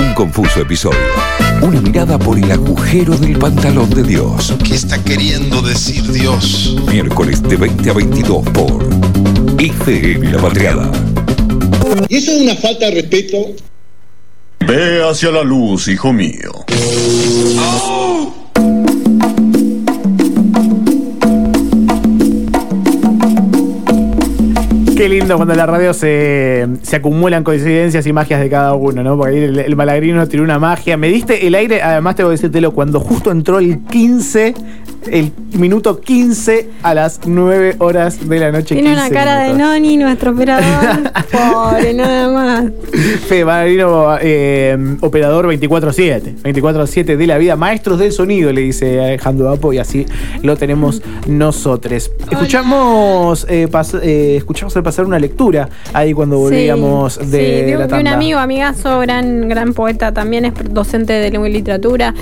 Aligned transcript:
Un 0.00 0.14
confuso 0.14 0.60
episodio. 0.60 0.98
Una 1.62 1.80
mirada 1.80 2.18
por 2.18 2.38
el 2.38 2.50
agujero 2.50 3.16
del 3.16 3.38
pantalón 3.38 3.90
de 3.90 4.02
Dios. 4.02 4.54
¿Qué 4.64 4.74
está 4.74 5.02
queriendo 5.02 5.62
decir 5.62 6.02
Dios? 6.12 6.76
Miércoles 6.90 7.42
de 7.42 7.56
20 7.56 7.90
a 7.90 7.92
22 7.92 8.48
por 8.50 8.88
ICN 9.58 10.32
La 10.32 10.38
Patriada. 10.40 10.90
Y 12.08 12.16
eso 12.16 12.32
es 12.32 12.42
una 12.42 12.54
falta 12.54 12.86
de 12.86 12.92
respeto. 12.92 13.36
Ve 14.66 15.02
hacia 15.08 15.30
la 15.30 15.42
luz, 15.42 15.88
hijo 15.88 16.12
mío. 16.12 16.64
Qué 24.98 25.08
lindo 25.08 25.36
cuando 25.36 25.54
en 25.54 25.58
la 25.58 25.66
radio 25.66 25.94
se, 25.94 26.66
se 26.82 26.96
acumulan 26.96 27.44
coincidencias 27.44 28.04
y 28.04 28.12
magias 28.12 28.40
de 28.40 28.50
cada 28.50 28.74
uno, 28.74 29.04
¿no? 29.04 29.16
Porque 29.16 29.36
ahí 29.36 29.44
el, 29.44 29.56
el 29.60 29.76
malagrino 29.76 30.26
tiró 30.26 30.42
una 30.42 30.58
magia. 30.58 30.96
Me 30.96 31.06
diste 31.06 31.46
el 31.46 31.54
aire, 31.54 31.80
además 31.80 32.16
tengo 32.16 32.30
que 32.30 32.32
decírtelo, 32.32 32.72
cuando 32.72 32.98
justo 32.98 33.30
entró 33.30 33.60
el 33.60 33.78
15, 33.78 34.54
el 35.12 35.32
minuto 35.52 36.00
15 36.00 36.70
a 36.82 36.94
las 36.94 37.20
9 37.24 37.76
horas 37.78 38.28
de 38.28 38.40
la 38.40 38.50
noche. 38.50 38.74
Tiene 38.74 38.92
una 38.92 39.04
15 39.04 39.14
cara 39.14 39.38
de 39.44 39.54
noni, 39.54 39.98
nuestro 39.98 40.32
operador. 40.32 41.12
Pobre, 41.30 41.94
nada 41.94 42.28
más. 42.30 42.37
Fede 43.28 43.44
Malagrino, 43.44 44.16
eh, 44.20 44.76
operador 45.00 45.46
24-7. 45.46 46.42
24-7 46.42 47.16
de 47.16 47.26
la 47.26 47.38
vida. 47.38 47.56
Maestros 47.56 47.98
del 47.98 48.12
sonido, 48.12 48.52
le 48.52 48.60
dice 48.62 49.00
Alejandro 49.00 49.50
Apo, 49.50 49.72
y 49.72 49.78
así 49.78 50.06
lo 50.42 50.56
tenemos 50.56 51.02
nosotros. 51.26 52.10
Escuchamos, 52.30 53.46
eh, 53.48 53.68
pas- 53.70 53.98
eh, 54.02 54.36
escuchamos 54.36 54.76
al 54.76 54.82
pasar 54.82 55.04
una 55.04 55.18
lectura 55.18 55.68
ahí 55.92 56.12
cuando 56.12 56.38
volvíamos 56.38 57.14
Sí, 57.14 57.26
de, 57.26 57.38
sí, 57.38 57.64
de, 57.66 57.72
un- 57.74 57.78
la 57.78 57.78
de 57.78 57.84
un 57.84 57.88
tanda. 57.90 58.12
amigo, 58.14 58.38
amigazo, 58.38 59.00
gran, 59.00 59.48
gran 59.48 59.74
poeta, 59.74 60.12
también 60.12 60.44
es 60.46 60.52
docente 60.70 61.12
de 61.12 61.30
lengua 61.30 61.48
y 61.48 61.52
literatura, 61.52 62.14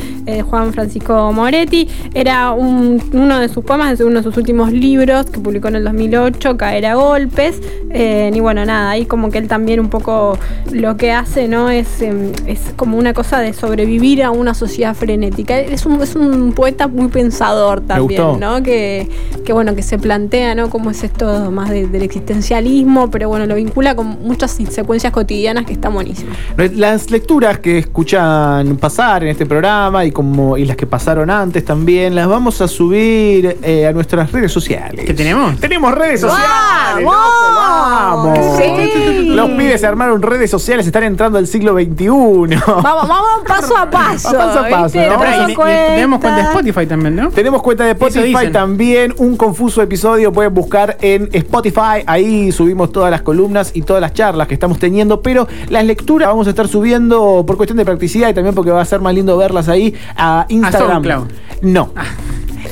Juan 0.50 0.72
Francisco 0.72 1.32
Moretti. 1.32 1.88
Era 2.14 2.50
un- 2.52 3.02
uno 3.12 3.38
de 3.38 3.48
sus 3.48 3.64
poemas, 3.64 3.98
de 3.98 4.04
uno 4.04 4.18
de 4.18 4.22
sus 4.24 4.36
últimos 4.36 4.72
libros 4.72 5.26
que 5.26 5.38
publicó 5.40 5.68
en 5.68 5.76
el 5.76 5.84
2008, 5.84 6.56
Caer 6.56 6.86
a 6.86 6.94
golpes. 6.94 7.60
Y 7.94 8.40
bueno, 8.40 8.64
nada, 8.64 8.90
ahí 8.90 9.06
como 9.06 9.30
que 9.30 9.38
él 9.38 9.48
también 9.48 9.80
un 9.80 9.88
poco 9.88 10.25
lo 10.72 10.96
que 10.96 11.12
hace, 11.12 11.48
¿no? 11.48 11.70
Es, 11.70 12.00
em, 12.02 12.32
es 12.46 12.60
como 12.76 12.96
una 12.98 13.12
cosa 13.14 13.40
de 13.40 13.52
sobrevivir 13.52 14.22
a 14.22 14.30
una 14.30 14.54
sociedad 14.54 14.94
frenética. 14.94 15.58
Es 15.58 15.86
un, 15.86 16.00
es 16.02 16.14
un 16.16 16.52
poeta 16.52 16.88
muy 16.88 17.08
pensador 17.08 17.80
también. 17.80 18.40
¿no? 18.40 18.62
Que, 18.62 19.08
que 19.44 19.52
bueno, 19.52 19.74
que 19.74 19.82
se 19.82 19.98
plantea, 19.98 20.54
¿no? 20.54 20.70
Cómo 20.70 20.90
es 20.90 21.02
esto 21.04 21.50
más 21.50 21.70
de- 21.70 21.86
del 21.86 22.02
existencialismo, 22.02 23.10
pero 23.10 23.28
bueno, 23.28 23.46
lo 23.46 23.54
vincula 23.54 23.94
con 23.94 24.06
muchas 24.22 24.52
secuencias 24.70 25.12
cotidianas 25.12 25.64
que 25.66 25.72
están 25.74 25.92
buenísimas. 25.94 26.36
Las 26.74 27.10
lecturas 27.10 27.58
que 27.58 27.78
escuchan 27.78 28.76
pasar 28.76 29.22
en 29.22 29.30
este 29.30 29.46
programa 29.46 30.04
y 30.04 30.10
como 30.12 30.56
y 30.56 30.64
las 30.64 30.76
que 30.76 30.86
pasaron 30.86 31.30
antes 31.30 31.64
también 31.64 32.14
las 32.14 32.28
vamos 32.28 32.60
a 32.60 32.68
subir 32.68 33.56
eh, 33.62 33.86
a 33.86 33.92
nuestras 33.92 34.32
redes 34.32 34.52
sociales. 34.52 35.04
¿Qué 35.06 35.14
tenemos? 35.14 35.58
Tenemos 35.60 35.92
redes 35.94 36.20
sociales. 36.20 36.46
¡Vamos! 36.48 37.02
loco, 37.02 37.54
¡Vamos! 37.56 38.38
Sí. 38.58 39.28
Los 39.30 39.50
pibes 39.50 39.80
se 39.80 39.86
armaron 39.86 40.15
redes 40.22 40.50
sociales, 40.50 40.86
están 40.86 41.04
entrando 41.04 41.38
al 41.38 41.46
siglo 41.46 41.74
XXI. 41.74 42.06
Vamos, 42.08 42.58
vamos 42.84 43.28
paso 43.46 43.76
a 43.76 43.90
paso. 43.90 44.32
Paso 44.32 44.60
a 44.60 44.68
paso, 44.68 44.84
¿viste? 44.98 45.08
¿no? 45.08 45.18
Pará, 45.18 45.36
Damos 45.36 45.50
y- 45.50 45.52
y 45.52 45.56
tenemos 45.56 46.20
cuenta 46.20 46.36
de 46.36 46.42
Spotify 46.48 46.86
también, 46.86 47.16
¿no? 47.16 47.30
Tenemos 47.30 47.62
cuenta 47.62 47.84
de 47.84 47.90
Spotify 47.92 48.50
también, 48.52 49.14
un 49.18 49.36
confuso 49.36 49.82
episodio 49.82 50.32
pueden 50.32 50.54
buscar 50.54 50.96
en 51.00 51.28
Spotify, 51.32 52.02
ahí 52.06 52.52
subimos 52.52 52.92
todas 52.92 53.10
las 53.10 53.22
columnas 53.22 53.70
y 53.74 53.82
todas 53.82 54.00
las 54.00 54.12
charlas 54.14 54.46
que 54.48 54.54
estamos 54.54 54.78
teniendo, 54.78 55.20
pero 55.22 55.46
las 55.68 55.84
lecturas 55.84 56.28
vamos 56.28 56.46
a 56.46 56.50
estar 56.50 56.68
subiendo 56.68 57.44
por 57.46 57.56
cuestión 57.56 57.76
de 57.78 57.84
practicidad 57.84 58.28
y 58.28 58.34
también 58.34 58.54
porque 58.54 58.70
va 58.70 58.80
a 58.80 58.84
ser 58.84 59.00
más 59.00 59.14
lindo 59.14 59.36
verlas 59.36 59.68
ahí 59.68 59.94
a 60.16 60.46
Instagram. 60.48 61.02
SoundCloud. 61.02 61.26
no. 61.62 61.90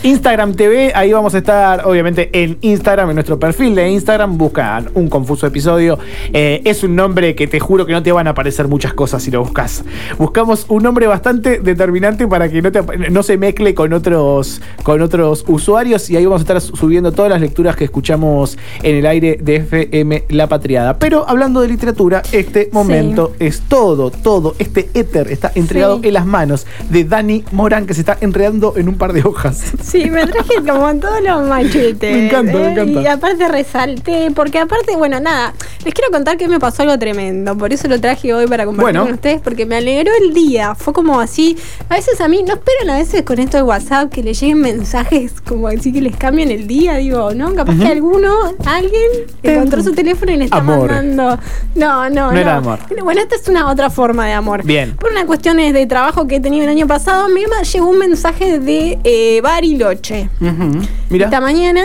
Instagram 0.08 0.52
TV, 0.55 0.92
ahí 0.94 1.14
vamos 1.14 1.34
a 1.34 1.39
estar, 1.39 1.86
obviamente, 1.86 2.29
en 2.34 2.58
Instagram, 2.61 3.08
en 3.08 3.14
nuestro 3.17 3.39
perfil 3.39 3.74
de 3.74 3.89
Instagram. 3.90 4.36
Buscan 4.36 4.90
un 4.92 5.08
confuso 5.08 5.46
episodio. 5.46 5.98
Eh, 6.30 6.61
es 6.67 6.84
un 6.84 6.95
nombre 6.95 7.34
que 7.34 7.46
te 7.46 7.58
juro 7.58 7.86
que 7.86 7.92
no 7.95 8.02
te 8.02 8.12
van 8.12 8.27
a 8.27 8.30
aparecer 8.30 8.68
muchas 8.68 8.92
cosas 8.92 9.23
si 9.23 9.30
lo 9.30 9.40
buscas. 9.42 9.83
Buscamos 10.18 10.67
un 10.68 10.83
nombre 10.83 11.06
bastante 11.06 11.58
determinante 11.58 12.29
para 12.29 12.51
que 12.51 12.61
no, 12.61 12.70
te, 12.70 12.80
ap- 12.80 12.95
no 13.11 13.23
se 13.23 13.39
mezcle 13.39 13.74
con 13.74 13.95
otros, 13.95 14.61
con 14.83 15.01
otros 15.01 15.42
usuarios. 15.48 16.11
Y 16.11 16.18
ahí 16.18 16.27
vamos 16.27 16.42
a 16.42 16.45
estar 16.55 16.61
subiendo 16.61 17.11
todas 17.12 17.30
las 17.30 17.40
lecturas 17.40 17.74
que 17.74 17.84
escuchamos 17.84 18.58
en 18.83 18.96
el 18.96 19.06
aire 19.06 19.39
de 19.40 19.56
FM 19.56 20.24
La 20.29 20.48
Patriada. 20.48 20.98
Pero 20.98 21.27
hablando 21.27 21.62
de 21.62 21.68
literatura, 21.68 22.23
este 22.30 22.68
momento 22.73 23.33
es 23.39 23.62
todo, 23.68 24.11
todo. 24.11 24.55
Este 24.58 24.90
éter 24.92 25.33
está 25.33 25.50
entregado 25.55 25.98
Sí. 26.02 26.08
en 26.08 26.12
las 26.14 26.27
manos 26.27 26.67
de 26.90 27.05
Dani 27.05 27.42
Morán, 27.52 27.86
que 27.86 27.95
se 27.95 28.00
está 28.00 28.18
enredando 28.20 28.74
en 28.77 28.90
un 28.90 28.98
par 28.98 29.14
de 29.14 29.23
hojas. 29.23 29.73
Sí, 29.83 29.93
me 30.10 30.27
traje 30.27 30.55
como 30.66 30.94
todos 30.96 31.20
los 31.22 31.48
machetes. 31.48 32.12
Me 32.16 32.27
encanta, 32.27 32.52
me 32.52 32.64
¿eh? 32.66 32.72
encanta. 32.72 33.00
Y 33.00 33.06
aparte 33.06 33.48
resalté, 33.48 34.30
porque 34.34 34.58
aparte, 34.58 34.96
bueno, 34.96 35.20
nada, 35.20 35.55
les 35.84 35.94
quiero 35.94 36.10
contar 36.10 36.36
que 36.36 36.48
me 36.48 36.58
pasó 36.60 36.82
algo 36.82 36.98
tremendo. 36.98 37.56
Por 37.56 37.72
eso 37.72 37.88
lo 37.88 38.00
traje 38.00 38.32
hoy 38.34 38.46
para 38.46 38.64
compartir 38.64 38.84
Bueno. 38.94 39.05
con 39.05 39.14
ustedes, 39.14 39.40
porque 39.40 39.66
me 39.66 39.77
alegró 39.77 40.10
el 40.20 40.32
día. 40.34 40.74
Fue 40.74 40.92
como 40.92 41.20
así. 41.20 41.56
A 41.88 41.94
veces 41.96 42.20
a 42.20 42.28
mí, 42.28 42.42
no 42.42 42.55
esperan 42.55 42.90
a 42.90 42.98
veces 42.98 43.22
con 43.22 43.38
esto 43.38 43.56
de 43.56 43.62
WhatsApp 43.62 44.10
que 44.12 44.22
le 44.22 44.34
lleguen 44.34 44.60
mensajes 44.60 45.40
como 45.40 45.68
así 45.68 45.92
que 45.92 46.00
les 46.00 46.16
cambien 46.16 46.50
el 46.50 46.66
día. 46.66 46.96
Digo, 46.96 47.32
¿no? 47.34 47.55
Capaz 47.55 47.76
que 47.78 47.86
alguno, 47.86 48.32
alguien 48.66 49.11
encontró 49.42 49.82
su 49.82 49.92
teléfono 49.92 50.32
y 50.32 50.36
le 50.36 50.44
está 50.44 50.58
Amor. 50.58 50.90
mandando. 50.90 51.38
No, 51.74 52.08
no, 52.08 52.11
no. 52.11 52.32
No 52.32 52.38
era 52.38 52.56
amor. 52.56 52.78
Bueno, 53.02 53.20
esta 53.20 53.36
es 53.36 53.48
una 53.48 53.70
otra 53.70 53.90
forma 53.90 54.26
de 54.26 54.32
amor. 54.32 54.64
Bien. 54.64 54.96
Por 54.96 55.11
una 55.12 55.26
cuestión 55.26 55.56
de 55.56 55.86
trabajo 55.86 56.26
que 56.26 56.36
he 56.36 56.40
tenido 56.40 56.64
el 56.64 56.70
año 56.70 56.86
pasado, 56.86 57.28
me 57.28 57.46
ma- 57.46 57.62
llegó 57.62 57.88
un 57.88 57.98
mensaje 57.98 58.58
de 58.58 58.98
eh, 59.05 59.40
Bariloche 59.84 60.28
Ujú. 60.40 60.80
Mira. 61.11 61.27
esta 61.27 61.40
mañana 61.40 61.83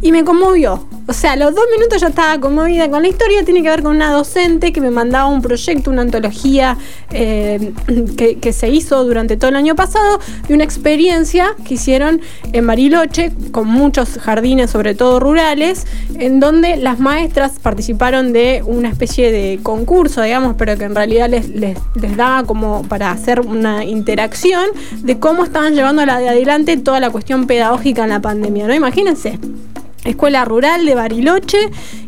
y 0.00 0.12
me 0.12 0.24
conmovió. 0.24 0.86
O 1.08 1.12
sea, 1.12 1.32
a 1.32 1.36
los 1.36 1.54
dos 1.54 1.64
minutos 1.74 2.00
ya 2.02 2.08
estaba 2.08 2.38
conmovida 2.38 2.88
con 2.90 3.02
la 3.02 3.08
historia. 3.08 3.42
Tiene 3.44 3.62
que 3.62 3.70
ver 3.70 3.82
con 3.82 3.96
una 3.96 4.12
docente 4.12 4.72
que 4.72 4.80
me 4.80 4.90
mandaba 4.90 5.26
un 5.26 5.40
proyecto, 5.40 5.90
una 5.90 6.02
antología 6.02 6.76
eh, 7.10 7.72
que, 8.16 8.38
que 8.38 8.52
se 8.52 8.68
hizo 8.68 9.02
durante 9.04 9.36
todo 9.38 9.48
el 9.48 9.56
año 9.56 9.74
pasado 9.74 10.20
de 10.46 10.54
una 10.54 10.64
experiencia 10.64 11.54
que 11.66 11.74
hicieron 11.74 12.20
en 12.52 12.66
Bariloche 12.66 13.32
con 13.52 13.66
muchos 13.68 14.18
jardines, 14.18 14.70
sobre 14.70 14.94
todo 14.94 15.18
rurales, 15.18 15.86
en 16.18 16.40
donde 16.40 16.76
las 16.76 17.00
maestras 17.00 17.52
participaron 17.60 18.32
de 18.34 18.62
una 18.66 18.90
especie 18.90 19.32
de 19.32 19.60
concurso, 19.62 20.20
digamos, 20.22 20.56
pero 20.58 20.76
que 20.76 20.84
en 20.84 20.94
realidad 20.94 21.30
les, 21.30 21.48
les, 21.48 21.78
les 21.94 22.16
daba 22.16 22.44
como 22.44 22.82
para 22.82 23.10
hacer 23.10 23.40
una 23.40 23.82
interacción 23.84 24.66
de 24.98 25.18
cómo 25.18 25.42
estaban 25.44 25.74
llevando 25.74 26.04
la 26.04 26.18
de 26.18 26.28
adelante 26.28 26.76
toda 26.76 27.00
la 27.00 27.08
cuestión 27.10 27.37
pedagógica 27.46 28.04
en 28.04 28.10
la 28.10 28.20
pandemia, 28.20 28.66
¿no? 28.66 28.74
Imagínense. 28.74 29.38
Escuela 30.04 30.44
Rural 30.44 30.86
de 30.86 30.94
Bariloche 30.94 31.58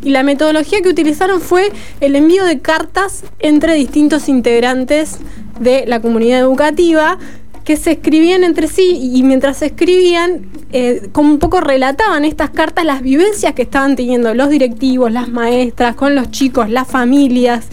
y 0.01 0.09
la 0.09 0.23
metodología 0.23 0.81
que 0.81 0.89
utilizaron 0.89 1.41
fue 1.41 1.71
el 1.99 2.15
envío 2.15 2.45
de 2.45 2.59
cartas 2.59 3.23
entre 3.39 3.73
distintos 3.75 4.29
integrantes 4.29 5.19
de 5.59 5.85
la 5.85 6.01
comunidad 6.01 6.39
educativa 6.39 7.19
que 7.63 7.77
se 7.77 7.91
escribían 7.91 8.43
entre 8.43 8.67
sí 8.67 8.99
y 9.13 9.23
mientras 9.23 9.57
se 9.57 9.67
escribían, 9.67 10.47
eh, 10.71 11.09
como 11.11 11.31
un 11.31 11.39
poco 11.39 11.61
relataban 11.61 12.25
estas 12.25 12.49
cartas 12.49 12.85
las 12.85 13.01
vivencias 13.01 13.53
que 13.53 13.61
estaban 13.61 13.95
teniendo 13.95 14.33
los 14.33 14.49
directivos, 14.49 15.11
las 15.11 15.29
maestras, 15.29 15.95
con 15.95 16.15
los 16.15 16.31
chicos, 16.31 16.69
las 16.69 16.87
familias. 16.87 17.67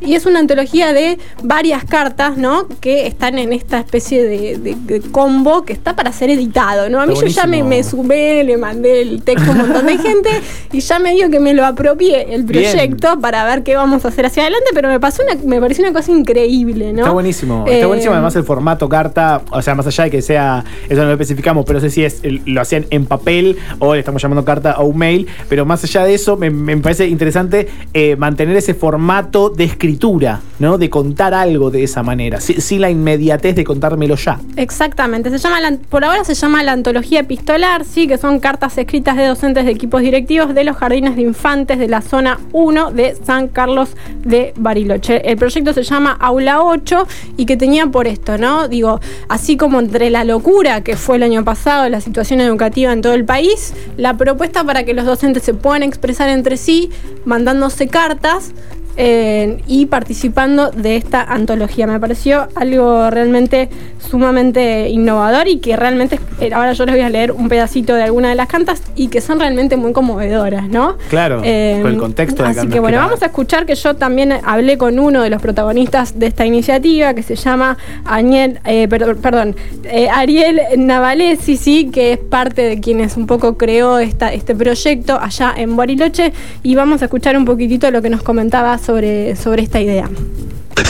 Y 0.00 0.16
es 0.16 0.26
una 0.26 0.38
antología 0.40 0.92
de 0.92 1.18
varias 1.42 1.82
cartas, 1.86 2.36
¿no? 2.36 2.68
Que 2.68 3.06
están 3.06 3.38
en 3.38 3.54
esta 3.54 3.78
especie 3.78 4.22
de, 4.22 4.58
de- 4.58 4.74
de 4.74 5.00
combo 5.00 5.64
que 5.64 5.72
está 5.72 5.96
para 5.96 6.12
ser 6.12 6.28
editado, 6.28 6.90
¿no? 6.90 7.00
A 7.00 7.06
mí 7.06 7.14
yo 7.18 7.26
ya 7.26 7.46
me, 7.46 7.62
me 7.62 7.82
sumé, 7.82 8.44
le 8.44 8.58
mandé 8.58 9.00
el 9.00 9.22
texto 9.22 9.50
a 9.50 9.52
un 9.54 9.58
montón 9.60 9.86
de 9.86 9.96
gente 9.96 10.28
y 10.72 10.80
ya 10.80 10.98
me 10.98 11.14
dio 11.14 11.30
que 11.30 11.40
me 11.40 11.54
lo 11.54 11.64
apropié 11.64 12.34
el 12.34 12.42
Bien. 12.42 12.70
proyecto 12.70 13.18
para 13.18 13.46
ver 13.46 13.62
qué 13.62 13.76
vamos 13.76 14.04
a 14.04 14.08
hacer 14.08 14.26
hacia 14.26 14.42
adelante, 14.42 14.66
pero 14.74 14.88
me 14.90 15.00
pasó 15.00 15.22
una, 15.22 15.40
me 15.42 15.58
pareció 15.58 15.82
una 15.84 15.94
cosa 15.98 16.12
increíble, 16.12 16.92
¿no? 16.92 16.98
Está 16.98 17.12
buenísimo. 17.12 17.64
Eh, 17.66 17.76
Está 17.76 17.86
buenísimo 17.86 18.12
además 18.12 18.36
el 18.36 18.44
formato 18.44 18.86
carta, 18.90 19.33
o 19.50 19.62
sea, 19.62 19.74
más 19.74 19.86
allá 19.86 20.04
de 20.04 20.10
que 20.10 20.22
sea, 20.22 20.64
eso 20.88 21.00
no 21.02 21.06
lo 21.06 21.12
especificamos, 21.12 21.64
pero 21.66 21.78
no 21.78 21.80
sé 21.80 21.90
si 21.90 22.04
es 22.04 22.20
lo 22.46 22.60
hacían 22.60 22.86
en 22.90 23.06
papel 23.06 23.56
o 23.78 23.94
le 23.94 24.00
estamos 24.00 24.22
llamando 24.22 24.44
carta 24.44 24.76
o 24.78 24.84
un 24.86 24.98
mail, 24.98 25.26
pero 25.48 25.64
más 25.64 25.82
allá 25.84 26.04
de 26.04 26.14
eso 26.14 26.36
me, 26.36 26.50
me 26.50 26.76
parece 26.78 27.06
interesante 27.08 27.68
eh, 27.92 28.16
mantener 28.16 28.56
ese 28.56 28.74
formato 28.74 29.50
de 29.50 29.64
escritura, 29.64 30.40
¿no? 30.58 30.78
De 30.78 30.90
contar 30.90 31.34
algo 31.34 31.70
de 31.70 31.84
esa 31.84 32.02
manera, 32.02 32.40
si- 32.40 32.60
sin 32.60 32.80
la 32.80 32.90
inmediatez 32.90 33.54
de 33.56 33.64
contármelo 33.64 34.14
ya. 34.16 34.38
Exactamente, 34.56 35.30
se 35.30 35.38
llama 35.38 35.60
la- 35.60 35.76
por 35.88 36.04
ahora 36.04 36.24
se 36.24 36.34
llama 36.34 36.62
la 36.62 36.72
antología 36.72 37.20
epistolar, 37.20 37.84
sí, 37.84 38.06
que 38.06 38.18
son 38.18 38.40
cartas 38.40 38.76
escritas 38.78 39.16
de 39.16 39.26
docentes 39.26 39.64
de 39.64 39.70
equipos 39.70 40.02
directivos 40.02 40.54
de 40.54 40.64
los 40.64 40.76
jardines 40.76 41.16
de 41.16 41.22
infantes 41.22 41.78
de 41.78 41.88
la 41.88 42.00
zona 42.00 42.38
1 42.52 42.90
de 42.92 43.16
San 43.24 43.48
Carlos 43.48 43.90
de 44.24 44.52
Bariloche. 44.56 45.28
El 45.30 45.36
proyecto 45.36 45.72
se 45.72 45.82
llama 45.82 46.12
Aula 46.20 46.62
8 46.62 47.06
y 47.36 47.46
que 47.46 47.56
tenía 47.56 47.86
por 47.86 48.06
esto, 48.06 48.38
¿no? 48.38 48.68
Digo, 48.68 49.00
así 49.28 49.56
como 49.56 49.80
entre 49.80 50.10
la 50.10 50.24
locura 50.24 50.82
que 50.82 50.96
fue 50.96 51.16
el 51.16 51.22
año 51.22 51.44
pasado, 51.44 51.88
la 51.88 52.00
situación 52.00 52.40
educativa 52.40 52.92
en 52.92 53.02
todo 53.02 53.14
el 53.14 53.24
país, 53.24 53.74
la 53.96 54.16
propuesta 54.16 54.64
para 54.64 54.84
que 54.84 54.94
los 54.94 55.04
docentes 55.04 55.42
se 55.42 55.54
puedan 55.54 55.82
expresar 55.82 56.28
entre 56.28 56.56
sí, 56.56 56.90
mandándose 57.24 57.88
cartas, 57.88 58.52
eh, 58.96 59.62
y 59.66 59.86
participando 59.86 60.70
de 60.70 60.96
esta 60.96 61.22
antología. 61.22 61.86
Me 61.86 61.98
pareció 62.00 62.48
algo 62.54 63.10
realmente 63.10 63.68
sumamente 63.98 64.88
innovador 64.90 65.48
y 65.48 65.58
que 65.58 65.76
realmente, 65.76 66.20
eh, 66.40 66.50
ahora 66.52 66.72
yo 66.72 66.84
les 66.86 66.94
voy 66.94 67.02
a 67.04 67.08
leer 67.08 67.32
un 67.32 67.48
pedacito 67.48 67.94
de 67.94 68.02
alguna 68.04 68.28
de 68.28 68.34
las 68.34 68.46
cantas 68.48 68.82
y 68.94 69.08
que 69.08 69.20
son 69.20 69.40
realmente 69.40 69.76
muy 69.76 69.92
conmovedoras, 69.92 70.68
¿no? 70.68 70.96
Claro, 71.08 71.40
Eh, 71.44 71.78
por 71.82 71.90
el 71.90 71.96
contexto 71.98 72.42
de 72.44 72.50
Así 72.50 72.68
que 72.68 72.80
bueno, 72.80 72.98
vamos 72.98 73.22
a 73.22 73.26
escuchar 73.26 73.66
que 73.66 73.74
yo 73.74 73.94
también 73.96 74.32
hablé 74.44 74.78
con 74.78 74.98
uno 74.98 75.22
de 75.22 75.30
los 75.30 75.40
protagonistas 75.42 76.18
de 76.18 76.26
esta 76.26 76.44
iniciativa 76.46 77.14
que 77.14 77.22
se 77.22 77.34
llama 77.36 77.76
Añel, 78.04 78.60
eh, 78.64 78.86
per- 78.88 79.16
perdón, 79.16 79.56
eh, 79.84 80.08
Ariel 80.08 80.60
Navalesi, 80.76 81.56
sí, 81.56 81.90
que 81.92 82.12
es 82.12 82.18
parte 82.18 82.62
de 82.62 82.80
quienes 82.80 83.16
un 83.16 83.26
poco 83.26 83.56
creó 83.56 83.98
esta, 83.98 84.32
este 84.32 84.54
proyecto 84.54 85.18
allá 85.20 85.52
en 85.56 85.74
Bariloche 85.76 86.32
y 86.62 86.74
vamos 86.74 87.02
a 87.02 87.06
escuchar 87.06 87.36
un 87.36 87.44
poquitito 87.44 87.90
lo 87.90 88.02
que 88.02 88.10
nos 88.10 88.22
comentaba 88.22 88.78
sobre, 88.84 89.36
sobre 89.36 89.62
esta 89.62 89.80
idea. 89.80 90.10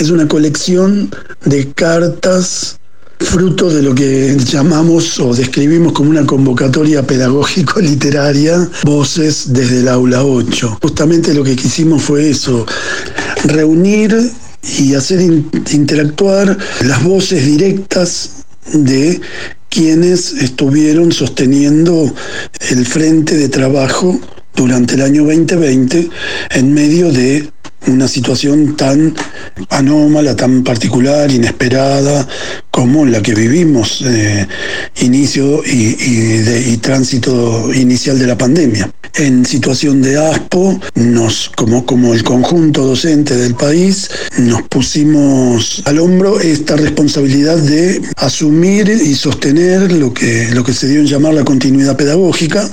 Es 0.00 0.10
una 0.10 0.26
colección 0.28 1.10
de 1.44 1.72
cartas 1.72 2.78
fruto 3.20 3.70
de 3.70 3.82
lo 3.82 3.94
que 3.94 4.36
llamamos 4.44 5.18
o 5.20 5.32
describimos 5.34 5.92
como 5.92 6.10
una 6.10 6.26
convocatoria 6.26 7.06
pedagógico-literaria, 7.06 8.68
Voces 8.84 9.52
desde 9.52 9.80
el 9.80 9.88
aula 9.88 10.24
8. 10.24 10.78
Justamente 10.82 11.32
lo 11.32 11.44
que 11.44 11.56
quisimos 11.56 12.02
fue 12.02 12.30
eso, 12.30 12.66
reunir 13.44 14.14
y 14.78 14.94
hacer 14.94 15.20
in- 15.20 15.48
interactuar 15.72 16.56
las 16.84 17.02
voces 17.04 17.46
directas 17.46 18.30
de 18.72 19.20
quienes 19.68 20.32
estuvieron 20.34 21.12
sosteniendo 21.12 22.12
el 22.70 22.86
frente 22.86 23.36
de 23.36 23.48
trabajo 23.48 24.18
durante 24.54 24.94
el 24.94 25.02
año 25.02 25.24
2020 25.24 26.08
en 26.50 26.72
medio 26.72 27.10
de 27.12 27.50
una 27.86 28.08
situación 28.08 28.76
tan 28.76 29.14
anómala, 29.70 30.36
tan 30.36 30.62
particular, 30.62 31.30
inesperada, 31.30 32.26
como 32.70 33.04
la 33.04 33.22
que 33.22 33.34
vivimos, 33.34 34.02
eh, 34.04 34.46
inicio 35.00 35.62
y, 35.64 35.96
y 36.72 36.76
tránsito 36.78 37.72
inicial 37.72 38.18
de 38.18 38.26
la 38.26 38.36
pandemia. 38.36 38.90
En 39.16 39.44
situación 39.44 40.02
de 40.02 40.18
ASPO, 40.18 40.80
nos, 40.96 41.50
como, 41.54 41.86
como 41.86 42.14
el 42.14 42.24
conjunto 42.24 42.84
docente 42.84 43.36
del 43.36 43.54
país, 43.54 44.10
nos 44.38 44.62
pusimos 44.62 45.82
al 45.84 46.00
hombro 46.00 46.40
esta 46.40 46.74
responsabilidad 46.74 47.56
de 47.58 48.02
asumir 48.16 48.88
y 48.88 49.14
sostener 49.14 49.92
lo 49.92 50.12
que, 50.12 50.48
lo 50.52 50.64
que 50.64 50.72
se 50.72 50.88
dio 50.88 51.00
en 51.00 51.06
llamar 51.06 51.34
la 51.34 51.44
continuidad 51.44 51.96
pedagógica, 51.96 52.68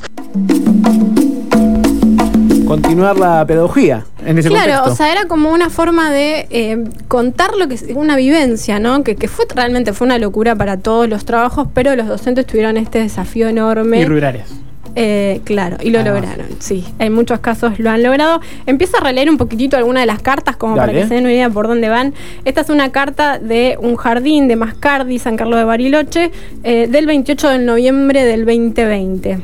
Continuar 2.71 3.17
la 3.17 3.45
pedagogía 3.45 4.05
en 4.25 4.37
ese 4.37 4.47
Claro, 4.49 4.65
contexto. 4.83 4.91
o 4.91 4.95
sea, 4.95 5.11
era 5.11 5.25
como 5.25 5.51
una 5.51 5.69
forma 5.69 6.09
de 6.11 6.47
eh, 6.49 6.83
contar 7.07 7.55
lo 7.57 7.67
que 7.67 7.75
es 7.75 7.85
una 7.93 8.15
vivencia, 8.15 8.79
¿no? 8.79 9.03
Que, 9.03 9.15
que 9.15 9.27
fue 9.27 9.45
realmente 9.53 9.91
fue 9.93 10.05
una 10.05 10.17
locura 10.17 10.55
para 10.55 10.77
todos 10.77 11.09
los 11.09 11.25
trabajos, 11.25 11.67
pero 11.73 11.95
los 11.95 12.07
docentes 12.07 12.45
tuvieron 12.47 12.77
este 12.77 12.99
desafío 12.99 13.47
enorme. 13.49 13.99
y 13.99 14.05
rurales. 14.05 14.45
Eh, 14.95 15.39
claro, 15.45 15.77
y 15.81 15.89
lo 15.89 15.99
Ah. 15.99 16.03
lograron, 16.03 16.47
sí. 16.59 16.85
En 16.99 17.13
muchos 17.13 17.39
casos 17.39 17.79
lo 17.79 17.89
han 17.89 18.03
logrado. 18.03 18.41
Empiezo 18.65 18.97
a 18.97 18.99
releer 19.01 19.29
un 19.29 19.37
poquitito 19.37 19.77
alguna 19.77 20.01
de 20.01 20.05
las 20.05 20.21
cartas, 20.21 20.57
como 20.57 20.75
para 20.75 20.91
que 20.91 21.07
se 21.07 21.13
den 21.13 21.23
una 21.23 21.33
idea 21.33 21.49
por 21.49 21.67
dónde 21.67 21.87
van. 21.89 22.13
Esta 22.45 22.61
es 22.61 22.69
una 22.69 22.91
carta 22.91 23.37
de 23.39 23.77
un 23.81 23.95
jardín 23.95 24.47
de 24.49 24.55
Mascardi, 24.57 25.17
San 25.19 25.37
Carlos 25.37 25.59
de 25.59 25.65
Bariloche, 25.65 26.31
eh, 26.63 26.87
del 26.89 27.05
28 27.05 27.49
de 27.49 27.59
noviembre 27.59 28.25
del 28.25 28.45
2020. 28.45 29.39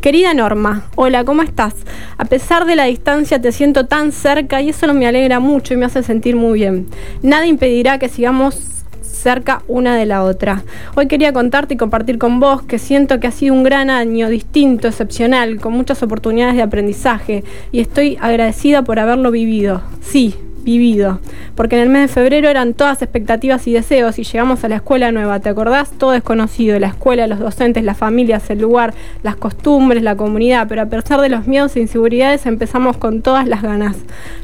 Querida 0.00 0.32
Norma, 0.32 0.84
hola, 0.94 1.24
¿cómo 1.24 1.42
estás? 1.42 1.74
A 2.18 2.24
pesar 2.24 2.66
de 2.66 2.76
la 2.76 2.84
distancia 2.84 3.40
te 3.40 3.50
siento 3.50 3.86
tan 3.86 4.12
cerca 4.12 4.62
y 4.62 4.68
eso 4.68 4.94
me 4.94 5.08
alegra 5.08 5.40
mucho 5.40 5.74
y 5.74 5.76
me 5.76 5.86
hace 5.86 6.04
sentir 6.04 6.36
muy 6.36 6.60
bien. 6.60 6.86
Nada 7.20 7.46
impedirá 7.48 7.98
que 7.98 8.08
sigamos 8.08 8.60
cerca 9.02 9.62
una 9.66 9.96
de 9.96 10.06
la 10.06 10.22
otra. 10.22 10.62
Hoy 10.94 11.08
quería 11.08 11.32
contarte 11.32 11.74
y 11.74 11.76
compartir 11.76 12.18
con 12.18 12.38
vos 12.38 12.62
que 12.62 12.78
siento 12.78 13.18
que 13.18 13.26
ha 13.26 13.32
sido 13.32 13.54
un 13.54 13.64
gran 13.64 13.90
año, 13.90 14.28
distinto, 14.28 14.86
excepcional, 14.86 15.60
con 15.60 15.72
muchas 15.72 16.00
oportunidades 16.04 16.54
de 16.54 16.62
aprendizaje 16.62 17.42
y 17.72 17.80
estoy 17.80 18.18
agradecida 18.20 18.82
por 18.84 19.00
haberlo 19.00 19.32
vivido. 19.32 19.82
Sí, 20.00 20.36
vivido. 20.68 21.20
Porque 21.54 21.76
en 21.76 21.82
el 21.82 21.88
mes 21.88 22.02
de 22.02 22.08
febrero 22.08 22.48
eran 22.50 22.74
todas 22.74 23.00
expectativas 23.00 23.66
y 23.66 23.72
deseos 23.72 24.18
y 24.18 24.24
llegamos 24.24 24.62
a 24.64 24.68
la 24.68 24.76
escuela 24.76 25.10
nueva, 25.12 25.40
¿te 25.40 25.48
acordás? 25.48 25.90
Todo 25.92 26.10
desconocido, 26.10 26.78
la 26.78 26.88
escuela, 26.88 27.26
los 27.26 27.38
docentes, 27.38 27.82
las 27.84 27.96
familias, 27.96 28.50
el 28.50 28.60
lugar, 28.60 28.92
las 29.22 29.36
costumbres, 29.36 30.02
la 30.02 30.14
comunidad, 30.16 30.66
pero 30.68 30.82
a 30.82 30.86
pesar 30.86 31.20
de 31.22 31.30
los 31.30 31.46
miedos 31.46 31.74
e 31.76 31.80
inseguridades 31.80 32.44
empezamos 32.46 32.98
con 32.98 33.22
todas 33.22 33.46
las 33.48 33.62
ganas. 33.62 33.96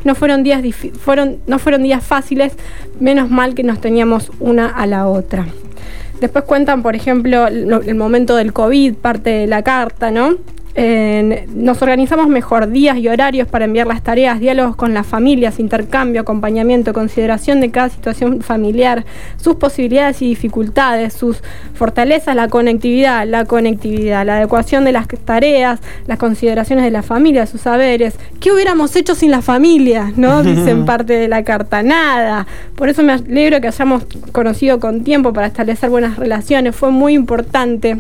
No 0.05 0.15
fueron 0.15 0.43
días, 0.43 0.63
fueron, 0.99 1.37
no 1.47 1.59
fueron 1.59 1.83
días 1.83 2.03
fáciles, 2.03 2.55
menos 3.01 3.31
mal 3.31 3.55
que 3.55 3.63
nos 3.63 3.81
teníamos 3.81 4.31
una 4.41 4.69
a 4.69 4.87
la 4.87 5.07
otra. 5.07 5.47
Después 6.21 6.45
cuentan, 6.45 6.83
por 6.83 6.95
ejemplo, 6.97 7.51
lo- 7.51 7.83
el 7.83 7.97
momento 7.97 8.37
del 8.37 8.53
COVID, 8.53 8.95
parte 8.95 9.31
de 9.31 9.47
la 9.47 9.63
carta, 9.63 10.11
¿no? 10.11 10.37
Nos 10.77 11.83
organizamos 11.83 12.27
mejor 12.27 12.69
días 12.69 12.99
y 12.99 13.07
horarios 13.07 13.47
para 13.47 13.65
enviar 13.65 13.87
las 13.87 14.03
tareas, 14.03 14.41
diálogos 14.41 14.75
con 14.75 14.93
las 14.93 15.07
familias, 15.07 15.61
intercambio, 15.61 16.23
acompañamiento, 16.23 16.93
consideración 16.93 17.61
de 17.61 17.71
cada 17.71 17.91
situación 17.91 18.43
familiar, 18.43 19.05
sus 19.37 19.55
posibilidades 19.55 20.21
y 20.23 20.27
dificultades, 20.27 21.13
sus 21.13 21.43
fortalezas, 21.75 22.35
la 22.35 22.49
conectividad, 22.49 23.25
la 23.27 23.45
conectividad, 23.45 24.27
la 24.27 24.39
adecuación 24.39 24.85
de 24.85 24.93
las 24.93 25.07
tareas, 25.25 25.81
las 26.07 26.19
consideraciones 26.19 26.85
de 26.85 26.91
la 26.91 27.03
familia, 27.03 27.47
sus 27.47 27.61
saberes. 27.61 28.17
¿Qué 28.41 28.51
hubiéramos 28.51 28.97
hecho 28.97 29.15
sin 29.15 29.31
la 29.31 29.43
familia? 29.43 30.13
¿No? 30.17 30.43
Dicen 30.55 30.85
parte 30.87 31.13
de 31.13 31.29
la 31.29 31.45
carta. 31.45 31.83
Nada. 31.83 32.47
Por 32.75 32.89
eso 32.89 33.03
me 33.05 33.13
alegro 33.13 33.61
que 33.61 33.69
hayamos 33.69 34.05
conocido 34.33 34.81
con 34.81 35.05
tiempo 35.05 35.33
para 35.33 35.47
establecer 35.47 35.89
buenas 35.89 36.19
relaciones. 36.19 36.75
Fue 36.75 36.91
muy 36.91 37.15
importante 37.15 37.99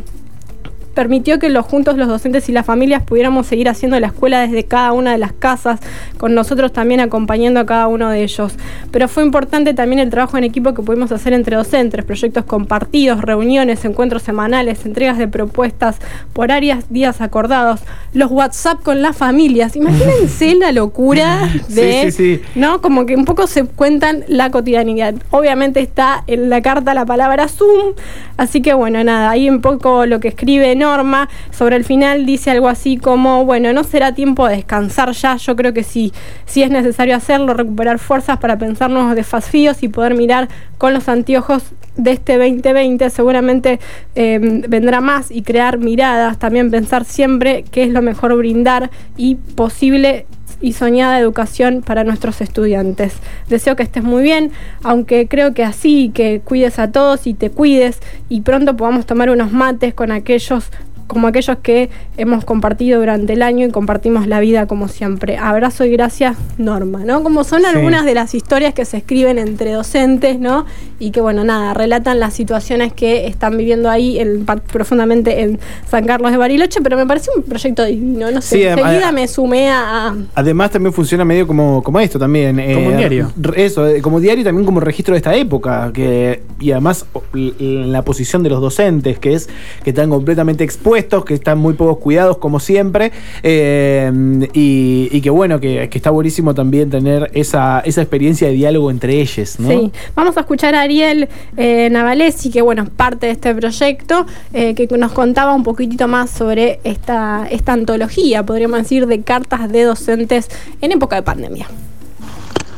permitió 0.95 1.39
que 1.39 1.49
los 1.49 1.67
juntos 1.67 1.97
los 1.97 2.09
docentes 2.09 2.49
y 2.49 2.53
las 2.53 2.65
familias 2.65 3.03
pudiéramos 3.03 3.47
seguir 3.47 3.69
haciendo 3.69 3.99
la 4.01 4.09
escuela 4.09 4.41
desde 4.41 4.65
cada 4.65 4.93
una 4.93 5.13
de 5.13 5.19
las 5.19 5.33
casas, 5.33 5.81
con 6.19 6.35
nosotros 6.35 6.73
también 6.73 7.01
acompañando 7.01 7.61
a 7.61 7.67
cada 7.67 7.89
uno 7.89 8.11
de 8.11 8.23
ellos. 8.23 8.55
Pero 8.91 9.09
fue 9.09 9.25
importante 9.25 9.75
también 9.75 9.99
el 9.99 10.11
trabajo 10.11 10.39
en 10.39 10.45
equipo 10.45 10.73
que 10.75 10.83
pudimos 10.83 11.13
hacer 11.13 11.33
entre 11.33 11.57
docentes, 11.57 12.05
proyectos 12.05 12.45
compartidos, 12.45 13.21
reuniones, 13.21 13.85
encuentros 13.85 14.23
semanales, 14.23 14.87
entregas 14.87 15.19
de 15.19 15.29
propuestas 15.29 15.97
por 16.33 16.53
áreas, 16.53 16.85
días 16.91 17.21
acordados, 17.21 17.81
los 18.13 18.31
WhatsApp 18.31 18.83
con 18.83 19.03
las 19.03 19.17
familias. 19.17 19.77
Imagínense 19.77 20.55
la 20.55 20.73
locura 20.73 21.51
de, 21.69 22.05
Sí, 22.05 22.13
sí, 22.13 22.37
sí. 22.37 22.43
¿no? 22.55 22.81
Como 22.81 23.07
que 23.07 23.17
un 23.17 23.25
poco 23.25 23.47
se 23.47 23.65
cuentan 23.65 24.25
la 24.29 24.51
cotidianidad. 24.51 25.15
Obviamente 25.31 25.81
está 25.81 26.25
en 26.27 26.51
la 26.51 26.63
carta 26.63 26.95
la 26.95 27.05
palabra 27.05 27.49
Zoom, 27.49 27.95
así 28.37 28.63
que 28.63 28.75
bueno, 28.75 29.03
nada, 29.03 29.31
ahí 29.31 29.51
un 29.51 29.61
poco 29.61 30.07
lo 30.07 30.21
que 30.21 30.29
escribe 30.29 30.75
Norma. 30.85 31.29
Sobre 31.51 31.77
el 31.77 31.85
final 31.85 32.27
dice 32.27 32.51
algo 32.51 32.69
así 32.69 32.99
como, 32.99 33.45
bueno, 33.45 33.73
no 33.73 33.85
será 33.85 34.13
tiempo 34.13 34.47
de 34.47 34.57
descansar 34.57 35.13
ya, 35.13 35.37
yo 35.37 35.57
creo 35.57 35.73
que 35.73 35.83
sí, 35.83 36.13
sí 36.45 36.63
es 36.63 36.71
necesario 36.71 37.17
hacerlo, 37.17 37.55
recuperar 37.55 37.99
fuerzas 37.99 38.39
para 38.39 38.59
pensar 38.59 38.91
nuevos 38.91 39.15
desafíos 39.15 39.83
y 39.83 39.89
poder 39.89 40.15
mirar 40.15 40.49
con 40.79 40.93
los 40.93 41.09
anteojos 41.09 41.63
de 41.97 42.11
este 42.11 42.39
2020 42.39 43.09
seguramente 43.11 43.79
eh, 44.17 44.39
vendrá 44.69 45.01
más 45.01 45.31
y 45.31 45.43
crear 45.43 45.79
miradas, 45.79 46.39
también 46.39 46.71
pensar 46.71 47.05
siempre 47.05 47.65
qué 47.71 47.85
es 47.85 47.91
lo 47.91 48.03
mejor 48.03 48.37
brindar 48.37 48.91
y 49.17 49.37
posible 49.37 50.27
y 50.65 50.73
soñada 50.73 51.21
educación 51.21 51.83
para 51.83 52.05
nuestros 52.05 52.41
estudiantes. 52.41 53.13
Deseo 53.51 53.77
que 53.77 53.83
estés 53.83 54.03
muy 54.03 54.23
bien, 54.23 54.51
aunque 54.83 55.29
creo 55.29 55.53
que 55.53 55.63
así, 55.63 56.11
que 56.15 56.41
cuides 56.41 56.79
a 56.79 56.91
todos 56.91 57.27
y 57.27 57.35
te 57.35 57.51
cuides 57.51 58.01
y 58.31 58.41
pronto 58.41 58.75
podamos 58.75 59.05
tomar 59.05 59.29
unos 59.29 59.53
mates 59.53 59.93
con 59.93 60.11
aquellos 60.11 60.71
como 61.07 61.27
aquellos 61.27 61.59
que 61.63 61.91
hemos 62.17 62.45
compartido 62.45 62.99
durante 63.01 63.35
el 63.35 63.43
año 63.43 63.67
y 63.67 63.71
compartimos 63.71 64.27
la 64.27 64.41
vida 64.41 64.67
como 64.67 64.89
siempre. 64.89 65.37
Abrazo 65.37 65.85
y 65.85 65.91
gracias, 65.91 66.37
Norma, 66.59 67.05
¿no? 67.05 67.23
Como 67.23 67.45
son 67.45 67.61
Sí. 67.61 67.67
algunas 67.67 68.05
de 68.05 68.15
las 68.15 68.35
historias 68.35 68.73
que 68.75 68.85
se 68.85 68.97
escriben 68.99 69.39
entre 69.39 69.73
docentes, 69.73 70.39
¿no? 70.39 70.65
Y 70.99 71.11
que, 71.11 71.21
bueno, 71.21 71.45
nada, 71.45 71.75
relatan 71.75 72.21
las 72.21 72.33
situaciones 72.35 72.93
que 72.93 73.27
están 73.27 73.57
viviendo 73.59 73.91
ahí 73.91 74.19
en- 74.19 74.47
profundamente 74.73 75.43
en 75.43 75.59
San 75.91 76.07
Carlos 76.07 76.31
de 76.33 76.39
Bariloche, 76.39 76.81
pero 76.83 76.97
me 76.97 77.07
parece 77.07 77.31
un 77.37 77.43
proyecto 77.43 77.85
divino, 77.85 78.31
no 78.31 78.41
sé. 78.41 78.57
Sí, 78.57 78.63
enseguida 78.65 79.13
me 79.13 79.29
sumé 79.29 79.71
a... 79.71 80.15
Además 80.35 80.71
también 80.71 80.93
funciona 80.93 81.25
medio 81.25 81.47
como, 81.47 81.83
como 81.83 82.01
esto 82.01 82.19
también. 82.19 82.59
eh, 82.59 82.75
Como 82.75 82.89
un 82.89 82.97
diario. 82.97 83.31
Eso, 83.57 83.87
eh, 83.87 84.01
como 84.01 84.21
diario 84.21 84.41
y 84.41 84.45
también 84.45 84.65
como 84.65 84.81
registro 84.81 85.13
de 85.15 85.19
esta 85.19 85.35
época. 85.35 85.91
Que, 85.93 86.43
y 86.61 86.71
además 86.71 87.05
en 87.35 87.93
la 87.93 88.03
posición 88.03 88.43
de 88.43 88.49
los 88.51 88.61
docentes, 88.61 89.19
que 89.19 89.35
es 89.35 89.49
que 89.83 89.91
están 89.91 90.09
completamente 90.11 90.65
expuestos, 90.65 90.94
que 91.25 91.35
están 91.35 91.59
muy 91.59 91.75
pocos 91.75 91.99
cuidados 91.99 92.39
como 92.39 92.61
siempre. 92.61 93.13
eh, 93.43 94.11
y, 94.53 95.09
y 95.11 95.21
que 95.21 95.31
bueno, 95.31 95.61
que, 95.61 95.89
que 95.89 95.99
está 95.99 96.11
buenísimo 96.11 96.55
también 96.55 96.91
tener 96.91 97.31
esa, 97.35 97.81
esa 97.81 98.01
experiencia 98.03 98.49
de 98.49 98.55
diálogo 98.55 98.91
entre 98.91 99.21
ellos. 99.21 99.59
¿no? 99.59 99.69
Sí, 99.69 99.93
vamos 100.15 100.37
a 100.37 100.41
escuchar 100.41 100.75
a 100.75 100.83
Ariel 100.83 101.29
eh, 101.57 101.89
Navalesi, 101.91 102.51
que 102.51 102.63
bueno, 102.63 102.85
es 102.85 102.91
parte 102.91 103.27
de 103.27 103.33
este 103.33 103.55
proyecto, 103.55 104.27
eh, 104.53 104.75
que 104.75 104.87
nos 104.97 105.13
contaba 105.13 105.55
un 105.55 105.63
poquitito 105.63 106.09
más 106.09 106.31
sobre 106.31 106.81
esta, 106.85 107.47
esta 107.51 107.73
antología, 107.73 108.45
podríamos 108.45 108.79
decir, 108.79 109.07
de 109.07 109.23
cartas 109.23 109.71
de 109.71 109.83
docentes 109.83 110.49
en 110.81 110.93
época 110.93 111.17
de 111.17 111.23
pandemia. 111.23 111.67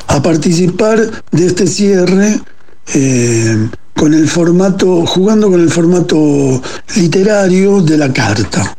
a 0.09 0.23
participar 0.23 0.99
de 1.31 1.47
este 1.47 1.67
cierre 1.67 2.41
eh, 2.95 3.69
con 3.97 4.15
el 4.15 4.29
formato, 4.29 5.07
jugando 5.07 5.51
con 5.51 5.61
el 5.61 5.71
formato 5.71 6.63
literario 6.97 7.81
de 7.81 7.97
la 7.97 8.13
carta. 8.13 8.77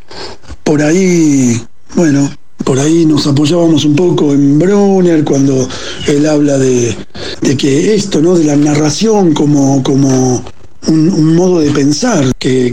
Por 0.63 0.81
ahí, 0.81 1.59
bueno, 1.95 2.29
por 2.63 2.79
ahí 2.79 3.05
nos 3.05 3.25
apoyábamos 3.27 3.85
un 3.85 3.95
poco 3.95 4.33
en 4.33 4.59
Brunner 4.59 5.23
cuando 5.23 5.67
él 6.07 6.25
habla 6.27 6.57
de, 6.57 6.95
de 7.41 7.57
que 7.57 7.95
esto, 7.95 8.21
¿no? 8.21 8.35
De 8.35 8.43
la 8.43 8.55
narración 8.55 9.33
como, 9.33 9.81
como 9.83 10.43
un, 10.87 11.35
modo 11.35 11.59
de 11.59 11.71
pensar 11.71 12.31
que, 12.39 12.71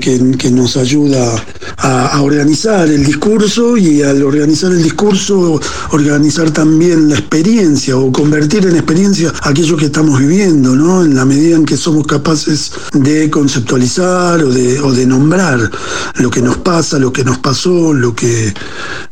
nos 0.53 0.77
ayuda 0.77 1.35
a, 1.79 2.23
organizar 2.23 2.89
el 2.89 3.05
discurso 3.05 3.77
y 3.77 4.03
al 4.03 4.23
organizar 4.23 4.73
el 4.73 4.83
discurso 4.83 5.61
organizar 5.91 6.51
también 6.51 7.09
la 7.09 7.19
experiencia 7.19 7.97
o 7.97 8.13
convertir 8.13 8.67
en 8.67 8.77
experiencia 8.77 9.33
aquello 9.43 9.77
que 9.77 9.87
estamos 9.87 10.21
viviendo, 10.21 10.75
¿no? 10.75 11.03
En 11.05 11.15
la 11.15 11.25
medida 11.25 11.57
en 11.57 11.65
que 11.65 11.77
somos 11.77 12.07
capaces 12.07 12.73
de 12.93 13.31
conceptualizar 13.31 14.43
o 14.43 14.51
de, 14.51 14.81
o 14.81 14.93
de 14.93 15.07
nombrar 15.07 15.71
lo 16.17 16.31
que 16.31 16.41
nos 16.41 16.59
pasa, 16.59 16.99
lo 16.99 17.13
que 17.13 17.25
nos 17.25 17.39
pasó, 17.39 17.93
lo 17.93 18.15
que, 18.15 18.55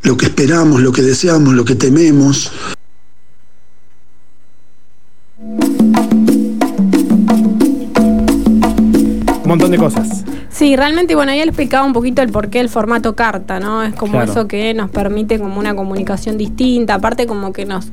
lo 0.02 0.16
que 0.16 0.26
esperamos, 0.26 0.80
lo 0.80 0.92
que 0.92 1.02
deseamos, 1.02 1.54
lo 1.54 1.64
que 1.64 1.74
tememos. 1.74 2.50
Montón 9.52 9.70
de 9.70 9.76
cosas. 9.76 10.21
Sí, 10.52 10.76
realmente, 10.76 11.14
bueno, 11.14 11.32
ahí 11.32 11.40
él 11.40 11.48
explicaba 11.48 11.86
un 11.86 11.94
poquito 11.94 12.20
el 12.20 12.30
porqué 12.30 12.58
del 12.58 12.68
formato 12.68 13.16
carta, 13.16 13.58
¿no? 13.58 13.82
Es 13.82 13.94
como 13.94 14.20
eso 14.20 14.46
que 14.46 14.74
nos 14.74 14.90
permite 14.90 15.38
como 15.38 15.58
una 15.58 15.74
comunicación 15.74 16.36
distinta, 16.36 16.94
aparte 16.94 17.26
como 17.26 17.54
que 17.54 17.64
nos, 17.64 17.86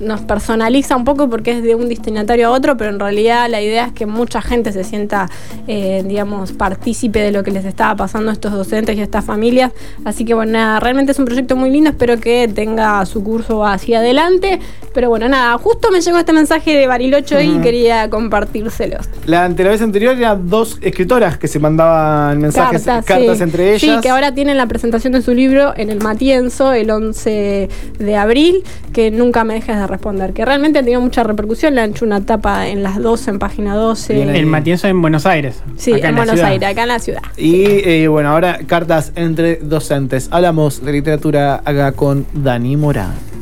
nos, 0.00 0.20
personaliza 0.20 0.94
un 0.94 1.04
poco 1.04 1.28
porque 1.28 1.50
es 1.50 1.62
de 1.64 1.74
un 1.74 1.88
destinatario 1.88 2.46
a 2.46 2.50
otro, 2.52 2.76
pero 2.76 2.90
en 2.90 3.00
realidad 3.00 3.50
la 3.50 3.60
idea 3.60 3.86
es 3.86 3.92
que 3.92 4.06
mucha 4.06 4.40
gente 4.40 4.72
se 4.72 4.84
sienta, 4.84 5.28
eh, 5.66 6.04
digamos, 6.06 6.52
partícipe 6.52 7.18
de 7.18 7.32
lo 7.32 7.42
que 7.42 7.50
les 7.50 7.64
estaba 7.64 7.96
pasando 7.96 8.30
a 8.30 8.34
estos 8.34 8.52
docentes 8.52 8.96
y 8.96 9.00
a 9.00 9.04
estas 9.04 9.24
familias. 9.24 9.72
Así 10.04 10.24
que, 10.24 10.34
bueno, 10.34 10.52
nada, 10.52 10.78
realmente 10.78 11.10
es 11.10 11.18
un 11.18 11.24
proyecto 11.24 11.56
muy 11.56 11.70
lindo, 11.70 11.90
espero 11.90 12.20
que 12.20 12.46
tenga 12.46 13.04
su 13.04 13.24
curso 13.24 13.66
hacia 13.66 13.98
adelante. 13.98 14.60
Pero 14.94 15.08
bueno, 15.08 15.28
nada, 15.28 15.58
justo 15.58 15.90
me 15.90 16.00
llegó 16.00 16.18
este 16.18 16.32
mensaje 16.32 16.74
de 16.74 16.86
Barilocho 16.86 17.40
y 17.40 17.58
quería 17.58 18.08
compartírselos. 18.08 19.08
La, 19.26 19.48
la 19.48 19.68
vez 19.68 19.82
anterior 19.82 20.16
eran 20.16 20.48
dos 20.48 20.78
escritoras 20.80 21.36
que 21.36 21.48
se 21.48 21.58
mandaban 21.58 21.95
mensajes, 22.36 22.84
cartas, 22.84 23.40
entre 23.40 23.74
ellas. 23.74 23.80
Sí, 23.80 24.00
que 24.02 24.08
ahora 24.08 24.34
tienen 24.34 24.56
la 24.56 24.66
presentación 24.66 25.12
de 25.12 25.22
su 25.22 25.34
libro 25.34 25.74
en 25.76 25.90
el 25.90 26.00
Matienzo 26.00 26.72
el 26.72 26.90
11 26.90 27.68
de 27.98 28.16
abril, 28.16 28.62
que 28.92 29.10
nunca 29.10 29.44
me 29.44 29.54
dejes 29.54 29.76
de 29.76 29.86
responder. 29.86 30.32
Que 30.32 30.44
realmente 30.44 30.78
ha 30.78 30.82
tenido 30.82 31.00
mucha 31.00 31.22
repercusión, 31.22 31.74
le 31.74 31.82
han 31.82 31.90
hecho 31.90 32.04
una 32.04 32.24
tapa 32.24 32.68
en 32.68 32.82
las 32.82 32.98
12, 32.98 33.30
en 33.30 33.38
página 33.38 33.74
12. 33.74 34.22
El 34.38 34.46
Matienzo 34.46 34.88
en 34.88 35.00
Buenos 35.00 35.26
Aires. 35.26 35.62
Sí, 35.76 35.92
en, 35.92 36.16
Buenos 36.16 36.40
Aires, 36.40 36.68
acá 36.68 36.82
en 36.82 36.88
la 36.88 36.98
ciudad. 36.98 37.22
Y 37.36 37.64
eh, 37.64 38.08
bueno, 38.08 38.30
ahora 38.30 38.58
cartas 38.66 39.12
entre 39.16 39.56
docentes. 39.56 40.28
Hablamos 40.30 40.84
de 40.84 40.92
literatura 40.92 41.62
acá 41.64 41.92
con 41.92 42.26
Dani 42.32 42.76
Morán. 42.76 43.35